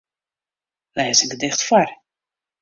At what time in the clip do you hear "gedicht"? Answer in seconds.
1.33-1.61